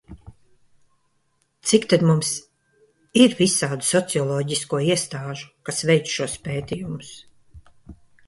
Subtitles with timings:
[1.71, 2.31] Cik tad mums
[3.25, 7.13] ir visādu socioloģisko iestāžu, kas veic šos pētījumus?